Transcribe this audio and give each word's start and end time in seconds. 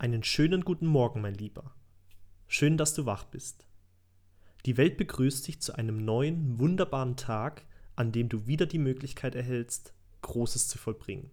Einen 0.00 0.22
schönen 0.22 0.60
guten 0.60 0.86
Morgen, 0.86 1.20
mein 1.22 1.34
Lieber. 1.34 1.74
Schön, 2.46 2.76
dass 2.76 2.94
du 2.94 3.04
wach 3.04 3.24
bist. 3.24 3.66
Die 4.64 4.76
Welt 4.76 4.96
begrüßt 4.96 5.48
dich 5.48 5.60
zu 5.60 5.74
einem 5.74 6.04
neuen, 6.04 6.60
wunderbaren 6.60 7.16
Tag, 7.16 7.66
an 7.96 8.12
dem 8.12 8.28
du 8.28 8.46
wieder 8.46 8.66
die 8.66 8.78
Möglichkeit 8.78 9.34
erhältst, 9.34 9.94
Großes 10.22 10.68
zu 10.68 10.78
vollbringen. 10.78 11.32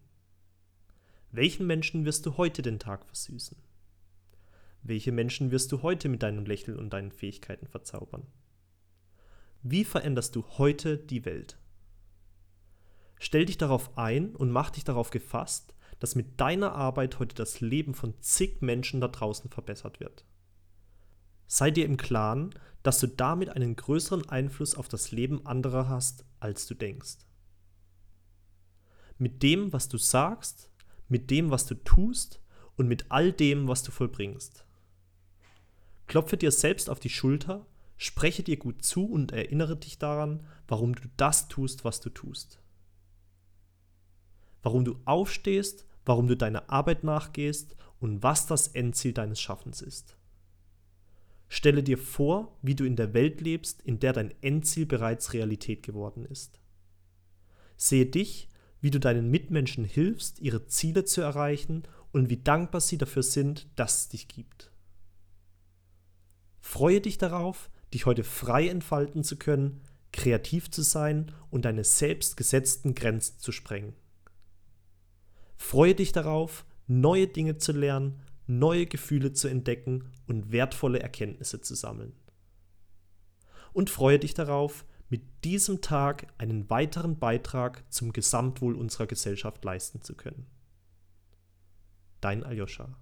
Welchen 1.30 1.68
Menschen 1.68 2.06
wirst 2.06 2.26
du 2.26 2.38
heute 2.38 2.64
den 2.64 2.80
Tag 2.80 3.06
versüßen? 3.06 3.56
Welche 4.82 5.12
Menschen 5.12 5.52
wirst 5.52 5.72
du 5.72 5.84
heute 5.84 6.10
mit 6.10 6.24
deinem 6.24 6.48
Lächeln 6.48 6.80
und 6.80 6.90
deinen 6.90 7.12
Fähigkeiten 7.12 7.68
verzaubern? 7.68 8.26
Wie 9.62 9.86
veränderst 9.86 10.36
du 10.36 10.44
heute 10.58 10.98
die 10.98 11.24
Welt? 11.24 11.60
Stell 13.20 13.46
dich 13.46 13.60
darauf 13.60 13.96
ein 13.96 14.36
und 14.36 14.50
mach 14.50 14.72
dich 14.72 14.84
darauf 14.84 15.12
gefasst, 15.12 15.75
dass 16.00 16.16
mit 16.16 16.40
deiner 16.40 16.74
Arbeit 16.74 17.20
heute 17.20 17.36
das 17.36 17.62
Leben 17.62 17.94
von 17.94 18.14
zig 18.22 18.62
Menschen 18.62 19.02
da 19.02 19.08
draußen 19.08 19.50
verbessert 19.50 20.00
wird. 20.00 20.26
Sei 21.48 21.72
dir 21.72 21.86
im 21.86 21.98
Klaren, 21.98 22.54
dass 22.84 23.00
du 23.00 23.08
damit 23.08 23.50
einen 23.50 23.76
größeren 23.76 24.30
Einfluss 24.30 24.76
auf 24.76 24.88
das 24.88 25.12
Leben 25.12 25.46
anderer 25.46 25.88
hast, 25.88 26.26
als 26.40 26.68
du 26.68 26.76
denkst. 26.76 27.18
Mit 29.18 29.44
dem, 29.44 29.72
was 29.72 29.88
du 29.88 29.98
sagst, 29.98 30.70
mit 31.08 31.32
dem, 31.32 31.52
was 31.52 31.66
du 31.66 31.76
tust 31.76 32.42
und 32.76 32.88
mit 32.88 33.10
all 33.10 33.32
dem, 33.32 33.68
was 33.68 33.84
du 33.84 33.92
vollbringst. 33.92 34.66
Klopfe 36.08 36.38
dir 36.38 36.52
selbst 36.52 36.90
auf 36.90 37.00
die 37.00 37.10
Schulter, 37.10 37.66
spreche 37.98 38.44
dir 38.44 38.58
gut 38.58 38.84
zu 38.84 39.06
und 39.06 39.32
erinnere 39.32 39.78
dich 39.78 39.98
daran, 39.98 40.46
warum 40.68 40.94
du 40.94 41.08
das 41.16 41.48
tust, 41.48 41.86
was 41.86 42.02
du 42.02 42.10
tust 42.10 42.60
warum 44.66 44.84
du 44.84 44.98
aufstehst, 45.06 45.86
warum 46.06 46.28
du 46.28 46.36
deiner 46.36 46.72
Arbeit 46.72 47.04
nachgehst 47.04 47.76
und 48.00 48.24
was 48.24 48.48
das 48.48 48.68
Endziel 48.70 49.14
deines 49.14 49.40
Schaffens 49.40 49.80
ist. 49.80 50.18
Stelle 51.48 51.84
dir 51.84 52.00
vor, 52.00 52.58
wie 52.64 52.74
du 52.74 52.84
in 52.84 52.96
der 52.96 53.14
Welt 53.14 53.42
lebst, 53.42 53.84
in 53.84 54.00
der 54.00 54.12
dein 54.12 54.34
Endziel 54.42 54.88
bereits 54.88 55.34
Realität 55.34 55.84
geworden 55.84 56.26
ist. 56.26 56.60
Sehe 57.78 58.08
dich, 58.08 58.50
wie 58.82 58.90
du 58.90 59.00
deinen 59.00 59.30
Mitmenschen 59.30 59.86
hilfst, 59.86 60.40
ihre 60.40 60.66
Ziele 60.66 61.06
zu 61.06 61.22
erreichen 61.22 61.84
und 62.12 62.32
wie 62.32 62.42
dankbar 62.42 62.82
sie 62.82 62.98
dafür 62.98 63.24
sind, 63.24 63.68
dass 63.76 64.00
es 64.00 64.10
dich 64.10 64.28
gibt. 64.28 64.72
Freue 66.60 67.02
dich 67.02 67.20
darauf, 67.20 67.70
dich 67.94 68.08
heute 68.08 68.24
frei 68.24 68.68
entfalten 68.68 69.24
zu 69.24 69.38
können, 69.38 69.82
kreativ 70.12 70.72
zu 70.72 70.82
sein 70.82 71.32
und 71.52 71.66
deine 71.66 71.84
selbst 71.84 72.36
gesetzten 72.36 72.96
Grenzen 72.96 73.38
zu 73.38 73.52
sprengen. 73.52 73.94
Freue 75.76 75.94
dich 75.94 76.14
darauf, 76.14 76.66
neue 76.88 77.28
Dinge 77.28 77.58
zu 77.58 77.74
lernen, 77.74 78.22
neue 78.48 78.86
Gefühle 78.86 79.34
zu 79.34 79.50
entdecken 79.50 80.10
und 80.26 80.54
wertvolle 80.54 81.02
Erkenntnisse 81.02 81.60
zu 81.60 81.76
sammeln. 81.76 82.14
Und 83.74 83.90
freue 83.90 84.18
dich 84.18 84.34
darauf, 84.34 84.86
mit 85.10 85.22
diesem 85.44 85.82
Tag 85.82 86.28
einen 86.38 86.70
weiteren 86.70 87.20
Beitrag 87.20 87.84
zum 87.92 88.14
Gesamtwohl 88.14 88.74
unserer 88.74 89.06
Gesellschaft 89.06 89.66
leisten 89.66 90.02
zu 90.02 90.16
können. 90.16 90.46
Dein 92.22 92.46
Aljoscha. 92.46 92.98